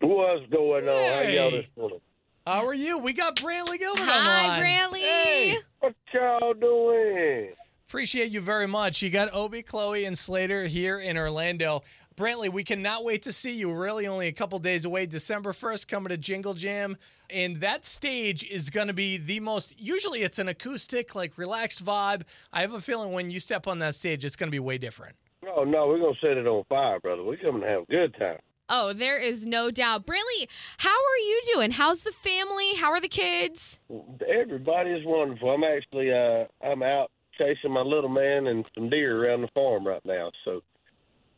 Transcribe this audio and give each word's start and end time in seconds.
What's 0.00 0.46
going 0.50 0.88
on? 0.88 1.12
How 1.12 1.20
y'all 1.22 1.50
Hey. 1.50 1.56
this 1.62 1.66
morning? 1.76 2.00
How 2.46 2.66
are 2.66 2.74
you? 2.74 2.98
We 2.98 3.12
got 3.12 3.36
Brantley 3.36 3.78
Gilbert 3.78 4.04
Hi, 4.04 4.44
online. 4.44 4.62
Brantley. 4.62 5.00
Hey, 5.00 5.58
What 5.80 5.94
y'all 6.14 6.54
doing? 6.54 7.54
appreciate 7.88 8.30
you 8.30 8.40
very 8.40 8.66
much. 8.68 9.02
You 9.02 9.10
got 9.10 9.32
Obi, 9.34 9.62
Chloe, 9.62 10.04
and 10.04 10.16
Slater 10.16 10.66
here 10.66 10.98
in 11.00 11.16
Orlando. 11.16 11.82
Brantley, 12.16 12.48
we 12.50 12.64
cannot 12.64 13.04
wait 13.04 13.22
to 13.22 13.32
see 13.32 13.52
you. 13.52 13.68
We're 13.68 13.80
really 13.84 14.06
only 14.06 14.28
a 14.28 14.32
couple 14.32 14.58
days 14.58 14.84
away. 14.84 15.06
December 15.06 15.52
1st, 15.52 15.88
coming 15.88 16.08
to 16.10 16.16
Jingle 16.18 16.54
Jam. 16.54 16.96
And 17.30 17.60
that 17.60 17.84
stage 17.84 18.44
is 18.44 18.70
going 18.70 18.88
to 18.88 18.92
be 18.92 19.16
the 19.18 19.40
most, 19.40 19.80
usually 19.80 20.20
it's 20.22 20.38
an 20.38 20.48
acoustic, 20.48 21.14
like 21.14 21.38
relaxed 21.38 21.84
vibe. 21.84 22.22
I 22.52 22.60
have 22.62 22.72
a 22.72 22.80
feeling 22.80 23.12
when 23.12 23.30
you 23.30 23.40
step 23.40 23.66
on 23.66 23.78
that 23.80 23.94
stage, 23.94 24.24
it's 24.24 24.36
going 24.36 24.48
to 24.48 24.52
be 24.52 24.58
way 24.60 24.78
different. 24.78 25.16
Oh 25.56 25.62
no, 25.64 25.86
we're 25.86 26.00
gonna 26.00 26.14
set 26.20 26.36
it 26.36 26.46
on 26.48 26.64
fire, 26.68 26.98
brother. 26.98 27.22
We're 27.22 27.36
coming 27.36 27.62
to 27.62 27.68
have 27.68 27.82
a 27.82 27.86
good 27.86 28.12
time. 28.18 28.38
Oh, 28.68 28.92
there 28.92 29.18
is 29.18 29.46
no 29.46 29.70
doubt. 29.70 30.06
Brantley, 30.06 30.48
how 30.78 30.90
are 30.90 31.18
you 31.18 31.40
doing? 31.54 31.72
How's 31.72 32.02
the 32.02 32.12
family? 32.12 32.74
How 32.74 32.90
are 32.90 33.00
the 33.00 33.08
kids? 33.08 33.78
Everybody 34.28 34.90
is 34.90 35.04
wonderful. 35.06 35.50
I'm 35.50 35.64
actually 35.64 36.12
uh 36.12 36.44
I'm 36.64 36.82
out 36.82 37.10
chasing 37.38 37.72
my 37.72 37.80
little 37.80 38.10
man 38.10 38.46
and 38.46 38.64
some 38.74 38.90
deer 38.90 39.24
around 39.24 39.42
the 39.42 39.48
farm 39.48 39.86
right 39.86 40.04
now. 40.04 40.30
So 40.44 40.62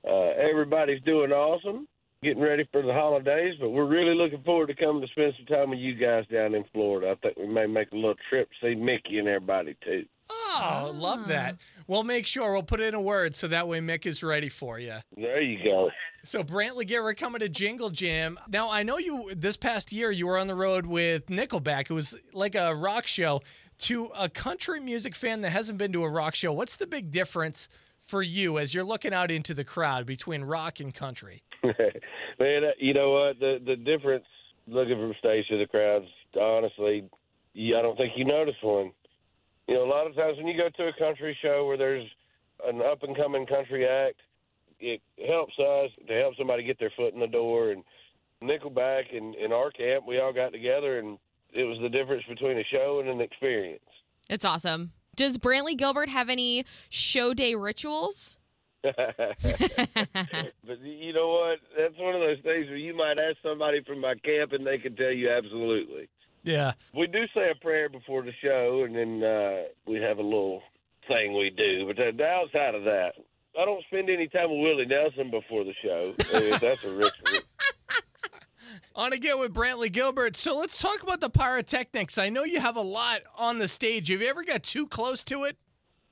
uh 0.06 0.30
everybody's 0.30 1.02
doing 1.02 1.30
awesome. 1.30 1.86
Getting 2.22 2.42
ready 2.42 2.68
for 2.70 2.82
the 2.82 2.92
holidays, 2.92 3.54
but 3.58 3.70
we're 3.70 3.86
really 3.86 4.14
looking 4.14 4.42
forward 4.42 4.66
to 4.66 4.74
coming 4.74 5.00
to 5.00 5.08
spend 5.08 5.32
some 5.38 5.46
time 5.46 5.70
with 5.70 5.78
you 5.78 5.94
guys 5.94 6.26
down 6.30 6.54
in 6.54 6.64
Florida. 6.74 7.12
I 7.12 7.14
think 7.14 7.38
we 7.38 7.46
may 7.46 7.66
make 7.66 7.92
a 7.92 7.96
little 7.96 8.16
trip 8.28 8.50
to 8.50 8.56
see 8.60 8.74
Mickey 8.74 9.18
and 9.18 9.28
everybody 9.28 9.74
too. 9.82 10.04
Oh, 10.28 10.92
love 10.94 11.28
that. 11.28 11.56
We'll 11.86 12.04
make 12.04 12.26
sure 12.26 12.52
we'll 12.52 12.62
put 12.62 12.80
in 12.80 12.94
a 12.94 13.00
word 13.00 13.34
so 13.34 13.48
that 13.48 13.68
way 13.68 13.80
Mick 13.80 14.04
is 14.04 14.22
ready 14.22 14.48
for 14.48 14.78
you. 14.78 14.96
There 15.16 15.40
you 15.40 15.64
go. 15.64 15.90
So 16.22 16.42
Brantley 16.44 16.86
Gilbert 16.86 17.16
coming 17.16 17.40
to 17.40 17.48
Jingle 17.48 17.88
Jam. 17.88 18.38
Now 18.48 18.70
I 18.70 18.82
know 18.82 18.98
you 18.98 19.32
this 19.34 19.56
past 19.56 19.90
year 19.90 20.10
you 20.10 20.26
were 20.26 20.36
on 20.36 20.48
the 20.48 20.54
road 20.54 20.84
with 20.84 21.26
Nickelback. 21.26 21.90
It 21.90 21.94
was 21.94 22.14
like 22.32 22.54
a 22.54 22.74
rock 22.74 23.06
show. 23.06 23.40
To 23.84 24.10
a 24.14 24.28
country 24.28 24.78
music 24.78 25.14
fan 25.14 25.40
that 25.40 25.50
hasn't 25.50 25.78
been 25.78 25.92
to 25.92 26.04
a 26.04 26.10
rock 26.10 26.34
show, 26.34 26.52
what's 26.52 26.76
the 26.76 26.86
big 26.86 27.10
difference 27.10 27.70
for 27.98 28.22
you 28.22 28.58
as 28.58 28.74
you're 28.74 28.84
looking 28.84 29.14
out 29.14 29.30
into 29.30 29.54
the 29.54 29.64
crowd 29.64 30.04
between 30.04 30.42
rock 30.44 30.80
and 30.80 30.94
country? 30.94 31.42
Man, 31.62 31.74
uh, 32.64 32.72
you 32.78 32.92
know 32.92 33.12
what? 33.12 33.40
The 33.40 33.58
the 33.64 33.76
difference 33.76 34.26
looking 34.66 34.96
from 34.96 35.14
stage 35.18 35.48
to 35.48 35.56
the 35.56 35.66
crowds, 35.66 36.06
honestly, 36.38 37.08
I 37.56 37.82
don't 37.82 37.96
think 37.96 38.12
you 38.16 38.26
notice 38.26 38.56
one. 38.60 38.92
You 39.66 39.76
know, 39.76 39.84
a 39.84 39.88
lot 39.90 40.06
of 40.06 40.14
times 40.14 40.36
when 40.36 40.46
you 40.46 40.56
go 40.58 40.68
to 40.68 40.88
a 40.88 40.92
country 40.98 41.36
show 41.40 41.64
where 41.66 41.78
there's 41.78 42.06
an 42.66 42.82
up 42.82 43.02
and 43.04 43.16
coming 43.16 43.46
country 43.46 43.86
act, 43.86 44.20
it 44.80 45.00
helps 45.28 45.58
us 45.58 45.90
to 46.06 46.14
help 46.14 46.36
somebody 46.36 46.62
get 46.62 46.78
their 46.78 46.92
foot 46.96 47.14
in 47.14 47.20
the 47.20 47.26
door. 47.26 47.70
And 47.70 47.84
Nickelback 48.42 49.14
and 49.16 49.34
in 49.34 49.52
our 49.52 49.70
camp, 49.70 50.06
we 50.06 50.18
all 50.18 50.32
got 50.32 50.52
together, 50.52 50.98
and 50.98 51.18
it 51.52 51.64
was 51.64 51.78
the 51.82 51.88
difference 51.88 52.24
between 52.28 52.58
a 52.58 52.64
show 52.64 53.00
and 53.00 53.08
an 53.08 53.20
experience. 53.20 53.82
It's 54.28 54.44
awesome. 54.44 54.92
Does 55.16 55.38
Brantley 55.38 55.76
Gilbert 55.76 56.08
have 56.08 56.30
any 56.30 56.64
show 56.88 57.34
day 57.34 57.54
rituals? 57.54 58.38
but 58.82 58.96
you 60.80 61.12
know 61.12 61.28
what? 61.28 61.58
That's 61.76 61.98
one 61.98 62.14
of 62.14 62.20
those 62.20 62.38
things 62.42 62.66
where 62.68 62.76
you 62.76 62.96
might 62.96 63.18
ask 63.18 63.36
somebody 63.42 63.82
from 63.84 64.00
my 64.00 64.14
camp, 64.24 64.52
and 64.52 64.66
they 64.66 64.78
can 64.78 64.96
tell 64.96 65.12
you 65.12 65.30
absolutely. 65.30 66.08
Yeah. 66.42 66.72
We 66.94 67.06
do 67.06 67.24
say 67.34 67.50
a 67.50 67.54
prayer 67.60 67.88
before 67.88 68.22
the 68.22 68.32
show, 68.42 68.84
and 68.86 68.96
then 68.96 69.22
uh, 69.22 69.64
we 69.86 70.00
have 70.00 70.18
a 70.18 70.22
little 70.22 70.62
thing 71.06 71.34
we 71.34 71.50
do. 71.50 71.86
But 71.86 71.98
uh, 71.98 72.24
outside 72.24 72.74
of 72.74 72.84
that, 72.84 73.12
I 73.60 73.66
don't 73.66 73.84
spend 73.84 74.08
any 74.08 74.26
time 74.26 74.50
with 74.50 74.60
Willie 74.60 74.86
Nelson 74.86 75.30
before 75.30 75.64
the 75.64 75.74
show. 75.82 76.12
that's 76.58 76.82
a 76.82 76.90
ritual. 76.90 77.40
On 78.96 79.12
again 79.12 79.38
with 79.38 79.52
Brantley 79.52 79.92
Gilbert. 79.92 80.34
So 80.34 80.56
let's 80.58 80.80
talk 80.80 81.02
about 81.02 81.20
the 81.20 81.28
pyrotechnics. 81.28 82.16
I 82.16 82.30
know 82.30 82.44
you 82.44 82.58
have 82.58 82.76
a 82.76 82.82
lot 82.82 83.20
on 83.36 83.58
the 83.58 83.68
stage. 83.68 84.08
Have 84.08 84.22
you 84.22 84.28
ever 84.28 84.44
got 84.44 84.62
too 84.62 84.86
close 84.86 85.22
to 85.24 85.44
it? 85.44 85.58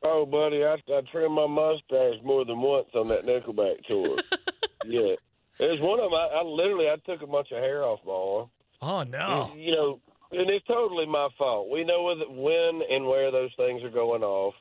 Oh, 0.02 0.26
buddy, 0.26 0.62
I, 0.62 0.74
I 0.74 1.00
trimmed 1.10 1.34
my 1.34 1.46
mustache 1.46 2.22
more 2.22 2.44
than 2.44 2.60
once 2.60 2.88
on 2.94 3.08
that 3.08 3.24
Nickelback 3.24 3.84
tour. 3.88 4.18
yeah, 4.86 5.14
there's 5.58 5.80
one 5.80 5.98
of 6.00 6.10
them. 6.10 6.14
I, 6.14 6.40
I 6.40 6.42
literally 6.42 6.88
I 6.88 6.96
took 7.06 7.22
a 7.22 7.26
bunch 7.26 7.50
of 7.50 7.58
hair 7.58 7.82
off 7.82 8.00
my 8.04 8.12
arm. 8.12 8.50
Oh 8.82 9.02
no. 9.04 9.52
You 9.56 9.72
know, 9.72 10.00
and 10.32 10.50
it's 10.50 10.66
totally 10.66 11.06
my 11.06 11.28
fault. 11.38 11.70
We 11.70 11.82
know 11.82 12.14
when 12.28 12.82
and 12.90 13.06
where 13.06 13.30
those 13.32 13.50
things 13.56 13.82
are 13.82 13.90
going 13.90 14.22
off. 14.22 14.54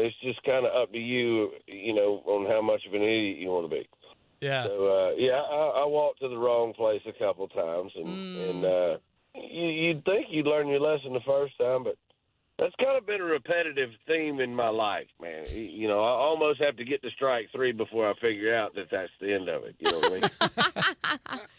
It's 0.00 0.16
just 0.22 0.42
kind 0.44 0.66
of 0.66 0.74
up 0.74 0.92
to 0.92 0.98
you, 0.98 1.50
you 1.66 1.94
know, 1.94 2.22
on 2.26 2.46
how 2.50 2.60
much 2.62 2.82
of 2.86 2.94
an 2.94 3.02
idiot 3.02 3.38
you 3.38 3.48
want 3.48 3.70
to 3.70 3.76
be. 3.76 3.88
Yeah. 4.40 4.64
So 4.64 4.86
uh, 4.86 5.10
yeah, 5.16 5.40
I, 5.40 5.82
I 5.82 5.84
walked 5.86 6.20
to 6.20 6.28
the 6.28 6.38
wrong 6.38 6.72
place 6.72 7.02
a 7.06 7.12
couple 7.12 7.46
times, 7.48 7.92
and 7.94 8.06
Mm. 8.06 8.50
and 8.50 8.64
uh, 8.64 8.96
you, 9.34 9.66
you'd 9.68 10.04
think 10.04 10.26
you'd 10.30 10.46
learn 10.46 10.68
your 10.68 10.80
lesson 10.80 11.12
the 11.12 11.20
first 11.26 11.56
time, 11.58 11.84
but 11.84 11.96
that's 12.58 12.74
kind 12.76 12.96
of 12.98 13.06
been 13.06 13.20
a 13.20 13.24
repetitive 13.24 13.90
theme 14.06 14.40
in 14.40 14.54
my 14.54 14.68
life, 14.68 15.06
man. 15.20 15.44
You- 15.52 15.88
know, 15.88 16.00
I 16.00 16.10
almost 16.10 16.60
have 16.60 16.76
to 16.76 16.84
get 16.84 17.00
to 17.02 17.10
strike 17.10 17.46
three 17.52 17.72
before 17.72 18.08
I 18.10 18.14
figure 18.20 18.54
out 18.54 18.74
that 18.74 18.88
that's 18.90 19.12
the 19.20 19.32
end 19.32 19.48
of 19.48 19.64
it. 19.64 19.76
You 19.78 19.90
know 19.92 19.98
what 20.00 20.12
I 20.12 20.20
mean? 20.20 21.40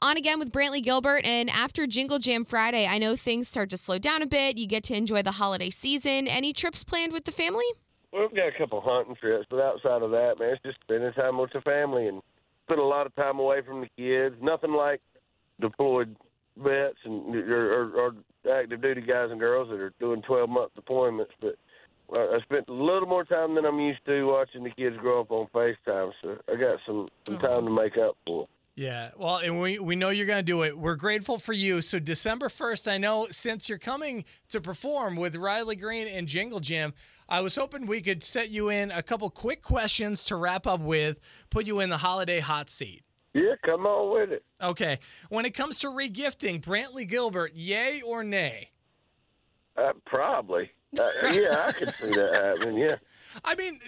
On 0.00 0.16
again 0.16 0.38
with 0.38 0.52
Brantley 0.52 0.80
Gilbert, 0.80 1.24
and 1.24 1.50
after 1.50 1.84
Jingle 1.84 2.20
Jam 2.20 2.44
Friday, 2.44 2.86
I 2.86 2.98
know 2.98 3.16
things 3.16 3.48
start 3.48 3.68
to 3.70 3.76
slow 3.76 3.98
down 3.98 4.22
a 4.22 4.28
bit. 4.28 4.56
You 4.56 4.68
get 4.68 4.84
to 4.84 4.96
enjoy 4.96 5.22
the 5.22 5.32
holiday 5.32 5.70
season. 5.70 6.28
Any 6.28 6.52
trips 6.52 6.84
planned 6.84 7.12
with 7.12 7.24
the 7.24 7.32
family? 7.32 7.64
Well, 8.12 8.22
we've 8.22 8.36
got 8.36 8.46
a 8.46 8.56
couple 8.56 8.80
hunting 8.80 9.16
trips, 9.16 9.46
but 9.50 9.60
outside 9.60 10.02
of 10.02 10.12
that, 10.12 10.36
man, 10.38 10.50
it's 10.50 10.62
just 10.62 10.78
spending 10.82 11.12
time 11.14 11.36
with 11.36 11.50
the 11.52 11.60
family 11.62 12.06
and 12.06 12.22
spend 12.66 12.78
a 12.78 12.84
lot 12.84 13.06
of 13.06 13.14
time 13.16 13.40
away 13.40 13.60
from 13.66 13.80
the 13.80 13.88
kids. 13.96 14.36
Nothing 14.40 14.70
like 14.70 15.00
deployed 15.60 16.14
vets 16.56 16.98
and 17.04 17.34
or, 17.34 17.72
or, 17.72 17.90
or 18.00 18.14
active 18.54 18.80
duty 18.80 19.00
guys 19.00 19.32
and 19.32 19.40
girls 19.40 19.68
that 19.68 19.80
are 19.80 19.92
doing 19.98 20.22
12 20.22 20.48
month 20.48 20.70
deployments. 20.78 21.32
But 21.40 21.56
I 22.12 22.38
spent 22.44 22.68
a 22.68 22.72
little 22.72 23.08
more 23.08 23.24
time 23.24 23.56
than 23.56 23.66
I'm 23.66 23.80
used 23.80 24.06
to 24.06 24.22
watching 24.28 24.62
the 24.62 24.70
kids 24.70 24.96
grow 24.98 25.22
up 25.22 25.32
on 25.32 25.48
FaceTime, 25.52 26.12
so 26.22 26.38
I 26.48 26.54
got 26.54 26.78
some, 26.86 27.08
some 27.26 27.34
oh. 27.34 27.38
time 27.40 27.64
to 27.64 27.70
make 27.72 27.98
up 27.98 28.16
for. 28.24 28.46
Yeah, 28.78 29.10
well, 29.16 29.38
and 29.38 29.60
we, 29.60 29.80
we 29.80 29.96
know 29.96 30.10
you're 30.10 30.24
going 30.24 30.38
to 30.38 30.42
do 30.44 30.62
it. 30.62 30.78
We're 30.78 30.94
grateful 30.94 31.40
for 31.40 31.52
you. 31.52 31.80
So, 31.80 31.98
December 31.98 32.46
1st, 32.46 32.92
I 32.92 32.96
know 32.96 33.26
since 33.32 33.68
you're 33.68 33.76
coming 33.76 34.24
to 34.50 34.60
perform 34.60 35.16
with 35.16 35.34
Riley 35.34 35.74
Green 35.74 36.06
and 36.06 36.28
Jingle 36.28 36.60
Jam, 36.60 36.94
I 37.28 37.40
was 37.40 37.56
hoping 37.56 37.86
we 37.86 38.00
could 38.00 38.22
set 38.22 38.50
you 38.50 38.68
in 38.68 38.92
a 38.92 39.02
couple 39.02 39.28
quick 39.30 39.62
questions 39.62 40.22
to 40.24 40.36
wrap 40.36 40.68
up 40.68 40.78
with, 40.78 41.18
put 41.50 41.66
you 41.66 41.80
in 41.80 41.90
the 41.90 41.96
holiday 41.96 42.38
hot 42.38 42.70
seat. 42.70 43.02
Yeah, 43.34 43.56
come 43.66 43.84
on 43.84 44.16
with 44.16 44.30
it. 44.30 44.44
Okay. 44.62 45.00
When 45.28 45.44
it 45.44 45.54
comes 45.54 45.78
to 45.78 45.88
regifting, 45.88 46.62
Brantley 46.62 47.08
Gilbert, 47.08 47.54
yay 47.54 48.00
or 48.06 48.22
nay? 48.22 48.70
Uh, 49.78 49.92
probably. 50.04 50.70
Uh, 50.98 51.08
yeah, 51.32 51.64
I 51.68 51.72
could 51.72 51.94
see 51.94 52.10
that 52.10 52.56
happening. 52.58 52.78
Yeah. 52.78 52.96
I 53.44 53.54
mean, 53.54 53.78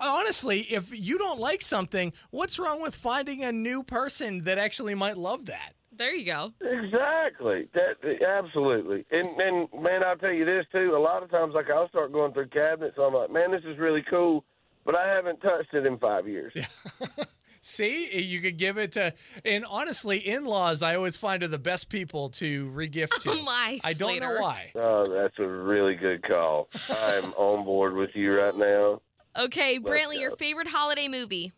honestly, 0.00 0.60
if 0.60 0.96
you 0.96 1.18
don't 1.18 1.40
like 1.40 1.62
something, 1.62 2.12
what's 2.30 2.58
wrong 2.58 2.82
with 2.82 2.94
finding 2.94 3.42
a 3.42 3.50
new 3.50 3.82
person 3.82 4.44
that 4.44 4.58
actually 4.58 4.94
might 4.94 5.16
love 5.16 5.46
that? 5.46 5.72
There 5.96 6.14
you 6.14 6.24
go. 6.24 6.52
Exactly. 6.60 7.68
That 7.74 7.96
absolutely. 8.26 9.04
And 9.10 9.28
and 9.40 9.68
man, 9.82 10.02
I'll 10.02 10.16
tell 10.16 10.32
you 10.32 10.44
this 10.44 10.64
too. 10.72 10.94
A 10.96 10.98
lot 10.98 11.22
of 11.22 11.30
times, 11.30 11.54
like 11.54 11.68
I'll 11.68 11.88
start 11.88 12.12
going 12.12 12.32
through 12.32 12.48
cabinets. 12.48 12.96
I'm 12.98 13.12
like, 13.12 13.30
man, 13.30 13.50
this 13.50 13.64
is 13.64 13.76
really 13.78 14.02
cool, 14.08 14.44
but 14.86 14.94
I 14.94 15.08
haven't 15.08 15.40
touched 15.40 15.74
it 15.74 15.84
in 15.84 15.98
five 15.98 16.26
years. 16.26 16.54
See, 17.62 18.18
you 18.18 18.40
could 18.40 18.56
give 18.56 18.78
it 18.78 18.92
to, 18.92 19.12
and 19.44 19.66
honestly, 19.68 20.18
in-laws, 20.18 20.82
I 20.82 20.96
always 20.96 21.18
find 21.18 21.42
are 21.42 21.48
the 21.48 21.58
best 21.58 21.90
people 21.90 22.30
to 22.30 22.68
regift 22.70 23.10
to. 23.22 23.30
Oh 23.30 23.42
my, 23.42 23.78
I 23.84 23.92
don't 23.92 24.20
know 24.20 24.36
why. 24.40 24.72
Oh, 24.74 25.06
that's 25.06 25.38
a 25.38 25.46
really 25.46 25.94
good 25.94 26.22
call. 26.22 26.68
I'm 26.88 27.32
on 27.36 27.64
board 27.64 27.94
with 27.94 28.10
you 28.14 28.34
right 28.34 28.56
now. 28.56 29.02
Okay, 29.38 29.78
Let's 29.78 29.90
Brantley, 29.90 30.20
your 30.20 30.36
favorite 30.36 30.68
holiday 30.68 31.06
movie? 31.06 31.52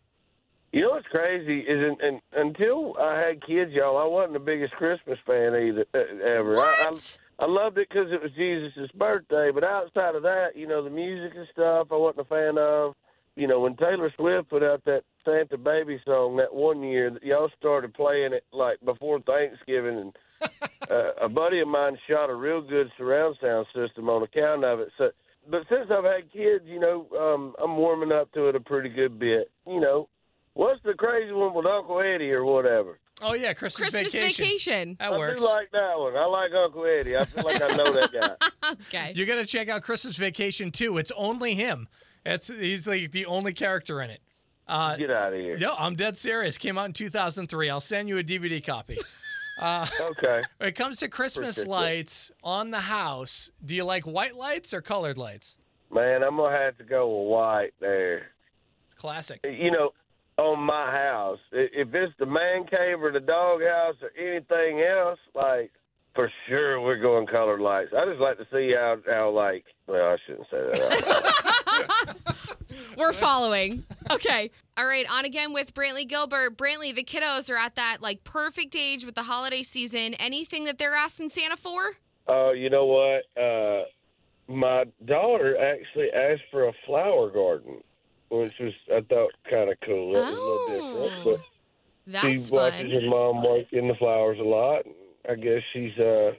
You 0.73 0.81
know 0.81 0.89
what's 0.89 1.07
crazy 1.07 1.59
is 1.59 1.79
in, 1.79 1.97
in, 2.05 2.21
until 2.35 2.95
I 2.99 3.19
had 3.19 3.45
kids, 3.45 3.71
y'all, 3.71 3.97
I 3.97 4.05
wasn't 4.05 4.33
the 4.33 4.39
biggest 4.39 4.73
Christmas 4.73 5.19
fan 5.25 5.55
either 5.55 5.85
uh, 5.93 5.99
ever. 6.25 6.59
I, 6.59 6.63
I, 6.63 6.89
What? 6.89 7.19
I 7.39 7.45
loved 7.45 7.77
it 7.77 7.87
because 7.89 8.11
it 8.11 8.21
was 8.21 8.31
Jesus' 8.35 8.91
birthday, 8.95 9.51
but 9.53 9.63
outside 9.63 10.15
of 10.15 10.23
that, 10.23 10.55
you 10.55 10.67
know, 10.67 10.83
the 10.83 10.89
music 10.89 11.33
and 11.35 11.47
stuff 11.51 11.87
I 11.91 11.95
wasn't 11.95 12.21
a 12.21 12.29
fan 12.29 12.57
of. 12.57 12.93
You 13.35 13.47
know, 13.47 13.61
when 13.61 13.75
Taylor 13.75 14.11
Swift 14.15 14.49
put 14.49 14.63
out 14.63 14.83
that 14.85 15.03
Santa 15.25 15.57
Baby 15.57 15.99
song 16.05 16.37
that 16.37 16.53
one 16.53 16.83
year. 16.83 17.09
that 17.09 17.23
Y'all 17.23 17.49
started 17.57 17.93
playing 17.93 18.33
it 18.33 18.45
like 18.51 18.79
before 18.83 19.19
Thanksgiving, 19.21 19.97
and 19.97 20.13
uh, 20.91 21.13
a 21.21 21.29
buddy 21.29 21.59
of 21.59 21.67
mine 21.67 21.97
shot 22.09 22.29
a 22.29 22.35
real 22.35 22.61
good 22.61 22.91
surround 22.97 23.37
sound 23.41 23.65
system 23.73 24.09
on 24.09 24.23
account 24.23 24.63
of 24.63 24.79
it. 24.79 24.89
So, 24.97 25.11
but 25.49 25.63
since 25.69 25.89
I've 25.91 26.03
had 26.03 26.31
kids, 26.31 26.65
you 26.65 26.79
know, 26.79 27.07
um, 27.17 27.55
I'm 27.61 27.77
warming 27.77 28.11
up 28.11 28.31
to 28.33 28.49
it 28.49 28.55
a 28.55 28.59
pretty 28.59 28.89
good 28.89 29.19
bit. 29.19 29.51
You 29.65 29.79
know, 29.79 30.09
what's 30.53 30.81
the 30.83 30.93
crazy 30.93 31.31
one 31.31 31.53
with 31.53 31.65
Uncle 31.65 31.99
Eddie 31.99 32.31
or 32.31 32.45
whatever? 32.45 32.99
Oh 33.21 33.33
yeah, 33.33 33.53
Christmas, 33.53 33.91
Christmas 33.91 34.13
vacation. 34.13 34.45
vacation. 34.45 34.95
That 34.99 35.13
I 35.13 35.17
works. 35.17 35.39
do 35.41 35.47
like 35.47 35.71
that 35.71 35.97
one. 35.97 36.15
I 36.17 36.25
like 36.25 36.51
Uncle 36.51 36.85
Eddie. 36.85 37.15
I 37.15 37.25
feel 37.25 37.43
like 37.45 37.61
I 37.61 37.75
know 37.75 37.93
that 37.93 38.11
guy. 38.11 38.49
Okay. 38.87 39.11
You're 39.13 39.27
gonna 39.27 39.45
check 39.45 39.67
out 39.67 39.83
Christmas 39.83 40.15
Vacation 40.15 40.71
too. 40.71 40.97
It's 40.97 41.11
only 41.17 41.53
him. 41.53 41.87
It's 42.25 42.47
he's 42.47 42.87
like 42.87 43.11
the 43.11 43.25
only 43.25 43.53
character 43.53 44.01
in 44.01 44.09
it. 44.09 44.21
Uh, 44.67 44.95
Get 44.95 45.11
out 45.11 45.33
of 45.33 45.39
here. 45.39 45.57
no, 45.57 45.75
I'm 45.77 45.95
dead 45.95 46.17
serious. 46.17 46.57
Came 46.57 46.77
out 46.77 46.85
in 46.85 46.93
2003. 46.93 47.69
I'll 47.69 47.81
send 47.81 48.07
you 48.07 48.17
a 48.17 48.23
DVD 48.23 48.65
copy. 48.65 48.97
Uh, 49.61 49.85
Okay. 50.01 50.41
when 50.57 50.69
it 50.69 50.71
comes 50.75 50.97
to 50.99 51.09
Christmas 51.09 51.57
Appreciate 51.57 51.69
lights 51.71 52.31
on 52.43 52.71
the 52.71 52.79
house, 52.79 53.51
do 53.65 53.75
you 53.75 53.83
like 53.83 54.05
white 54.05 54.35
lights 54.35 54.73
or 54.73 54.81
colored 54.81 55.17
lights? 55.17 55.57
Man, 55.93 56.23
I'm 56.23 56.37
gonna 56.37 56.57
have 56.57 56.77
to 56.77 56.83
go 56.85 57.07
with 57.07 57.29
white 57.29 57.73
there. 57.79 58.31
It's 58.85 58.93
classic. 58.95 59.41
You 59.43 59.69
know, 59.71 59.91
on 60.37 60.59
my 60.59 60.89
house, 60.91 61.39
if 61.51 61.93
it's 61.93 62.13
the 62.17 62.25
man 62.25 62.63
cave 62.65 63.03
or 63.03 63.11
the 63.11 63.19
dog 63.19 63.61
house 63.61 63.95
or 64.01 64.11
anything 64.17 64.81
else, 64.81 65.19
like 65.35 65.71
for 66.15 66.31
sure 66.47 66.79
we're 66.81 66.92
going 66.92 66.92
colored 66.92 66.92
lights. 66.92 66.92
I 67.97 68.05
just 68.05 68.19
like 68.19 68.37
to 68.37 68.47
see 68.51 68.73
how 68.73 68.97
how 69.07 69.29
like 69.31 69.65
well 69.87 70.11
I 70.11 70.17
shouldn't 70.25 70.47
say 70.49 70.57
that. 70.57 72.15
We're 72.97 73.13
following. 73.13 73.85
Okay. 74.09 74.51
All 74.77 74.85
right. 74.85 75.05
On 75.11 75.25
again 75.25 75.53
with 75.53 75.73
Brantley 75.73 76.07
Gilbert. 76.07 76.57
Brantley, 76.57 76.93
the 76.93 77.03
kiddos 77.03 77.49
are 77.49 77.57
at 77.57 77.75
that 77.75 77.97
like 78.01 78.23
perfect 78.23 78.75
age 78.75 79.05
with 79.05 79.15
the 79.15 79.23
holiday 79.23 79.63
season. 79.63 80.13
Anything 80.15 80.65
that 80.65 80.77
they're 80.77 80.95
asking 80.95 81.29
Santa 81.29 81.57
for? 81.57 81.93
Oh, 82.27 82.51
you 82.51 82.69
know 82.69 82.85
what? 82.85 83.41
Uh, 83.41 83.83
my 84.47 84.85
daughter 85.05 85.57
actually 85.57 86.11
asked 86.11 86.43
for 86.51 86.67
a 86.67 86.73
flower 86.85 87.29
garden, 87.29 87.81
which 88.29 88.53
was 88.59 88.73
I 88.91 89.01
thought 89.01 89.31
kind 89.49 89.69
of 89.69 89.77
cool. 89.85 90.15
It 90.15 90.19
was 90.19 90.29
a 90.29 90.31
little 90.31 90.67
different, 91.07 91.23
but. 91.25 91.39
Oh, 91.39 91.43
That's 92.07 92.47
she 92.47 92.51
watches 92.51 92.79
fun. 92.81 92.91
her 92.91 93.09
mom 93.09 93.43
work 93.43 93.71
in 93.71 93.87
the 93.87 93.95
flowers 93.95 94.37
a 94.39 94.43
lot. 94.43 94.83
I 95.29 95.35
guess 95.35 95.61
she's 95.71 95.97
uh 95.97 96.31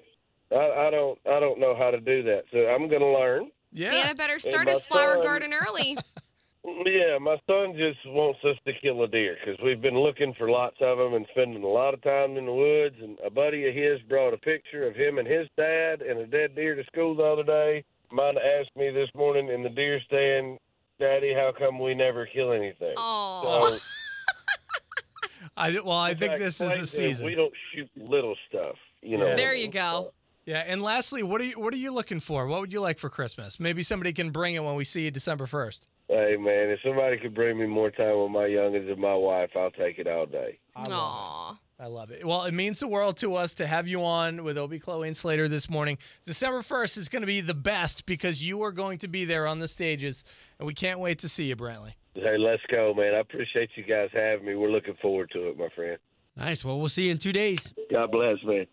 I, 0.55 0.87
I 0.87 0.91
don't 0.91 1.19
I 1.27 1.41
don't 1.41 1.59
know 1.59 1.75
how 1.77 1.91
to 1.91 2.01
do 2.01 2.23
that. 2.25 2.45
So 2.53 2.59
I'm 2.69 2.89
gonna 2.89 3.13
learn. 3.13 3.51
Yeah. 3.73 3.91
Santa 3.91 4.15
better 4.15 4.39
start 4.39 4.67
my 4.67 4.73
his 4.73 4.85
flower 4.85 5.15
son- 5.17 5.25
garden 5.25 5.53
early. 5.53 5.97
Yeah, 6.87 7.19
my 7.21 7.37
son 7.47 7.75
just 7.77 7.99
wants 8.07 8.41
us 8.43 8.57
to 8.67 8.73
kill 8.81 9.03
a 9.03 9.09
deer 9.09 9.37
because 9.39 9.61
we've 9.63 9.83
been 9.83 9.99
looking 9.99 10.33
for 10.33 10.49
lots 10.49 10.77
of 10.81 10.97
them 10.97 11.13
and 11.13 11.27
spending 11.33 11.63
a 11.63 11.69
lot 11.69 11.93
of 11.93 12.01
time 12.01 12.39
in 12.39 12.47
the 12.47 12.53
woods. 12.55 12.97
And 13.03 13.19
a 13.25 13.29
buddy 13.29 13.69
of 13.69 13.75
his 13.75 14.01
brought 14.09 14.33
a 14.33 14.39
picture 14.39 14.89
of 14.89 14.95
him 14.97 15.19
and 15.19 15.29
his 15.29 15.47
dad 15.59 16.01
and 16.01 16.21
a 16.21 16.27
dead 16.27 16.55
deer 16.55 16.75
to 16.75 16.83
school 16.85 17.15
the 17.15 17.23
other 17.23 17.43
day. 17.43 17.85
Mine 18.11 18.37
asked 18.39 18.75
me 18.77 18.91
this 18.91 19.11
morning 19.15 19.49
in 19.51 19.63
the 19.63 19.69
deer 19.69 20.01
stand, 20.07 20.59
Daddy, 20.99 21.35
how 21.35 21.53
come 21.57 21.79
we 21.79 21.93
never 21.95 22.25
kill 22.25 22.53
anything? 22.53 22.95
Oh. 22.97 23.77
So, 23.77 23.79
I, 25.59 25.81
well, 25.81 25.99
I 25.99 26.15
think 26.15 26.33
I 26.33 26.39
this 26.39 26.63
is 26.63 26.71
the 26.81 26.87
season. 26.87 27.27
We 27.27 27.35
don't 27.35 27.53
shoot 27.75 27.91
little 27.95 28.37
stuff, 28.49 28.77
you 29.03 29.19
know. 29.19 29.27
Yeah. 29.29 29.37
There 29.37 29.55
you 29.55 29.69
go. 29.69 30.13
Yeah. 30.47 30.65
And 30.67 30.83
lastly, 30.83 31.23
what 31.23 31.41
are 31.41 31.45
you 31.45 31.59
what 31.59 31.73
are 31.75 31.79
you 31.79 31.93
looking 31.93 32.21
for? 32.21 32.47
What 32.47 32.61
would 32.61 32.73
you 32.73 32.81
like 32.81 32.99
for 32.99 33.09
Christmas? 33.09 33.59
Maybe 33.59 33.83
somebody 33.83 34.13
can 34.13 34.31
bring 34.31 34.55
it 34.55 34.63
when 34.65 34.75
we 34.75 34.85
see 34.85 35.03
you 35.03 35.11
December 35.11 35.47
1st. 35.47 35.83
Hey 36.09 36.37
man, 36.39 36.69
if 36.69 36.81
somebody 36.85 37.17
could 37.17 37.35
bring 37.35 37.59
me 37.59 37.67
more 37.67 37.91
time 37.91 38.21
with 38.21 38.31
my 38.31 38.47
youngins 38.47 38.91
and 38.91 39.01
my 39.01 39.15
wife, 39.15 39.51
I'll 39.57 39.71
take 39.71 39.99
it 39.99 40.07
all 40.07 40.27
day. 40.27 40.59
I 40.77 40.83
love 40.83 41.57
it. 41.57 41.83
I 41.83 41.87
love 41.89 42.11
it. 42.13 42.25
Well, 42.25 42.45
it 42.45 42.55
means 42.55 42.79
the 42.79 42.87
world 42.87 43.17
to 43.19 43.35
us 43.35 43.55
to 43.55 43.67
have 43.67 43.89
you 43.89 44.05
on 44.05 44.45
with 44.45 44.57
Obie, 44.57 44.79
Chloe, 44.79 45.09
and 45.09 45.17
Slater 45.17 45.49
this 45.49 45.69
morning. 45.69 45.99
December 46.25 46.61
1st 46.61 46.99
is 46.99 47.09
going 47.09 47.23
to 47.23 47.27
be 47.27 47.41
the 47.41 47.53
best 47.53 48.07
because 48.07 48.41
you 48.43 48.63
are 48.63 48.71
going 48.71 48.99
to 48.99 49.09
be 49.09 49.25
there 49.25 49.47
on 49.47 49.59
the 49.59 49.67
stages, 49.67 50.25
and 50.61 50.69
we 50.69 50.75
can't 50.75 51.01
wait 51.01 51.19
to 51.19 51.29
see 51.29 51.47
you, 51.47 51.57
Brantley. 51.57 51.95
Hey, 52.15 52.39
let's 52.39 52.63
go, 52.71 52.95
man. 52.95 53.15
I 53.15 53.19
appreciate 53.19 53.71
you 53.75 53.83
guys 53.83 54.11
having 54.13 54.47
me. 54.47 54.55
We're 54.55 54.71
looking 54.71 54.95
forward 55.03 55.33
to 55.33 55.49
it, 55.49 55.59
my 55.59 55.69
friend. 55.75 55.99
Nice. 56.37 56.65
Well, 56.65 56.79
we'll 56.79 56.89
see 56.89 57.07
you 57.07 57.11
in 57.11 57.19
two 57.19 57.33
days. 57.33 57.75
God 57.91 58.13
bless, 58.13 58.37
man. 58.45 58.63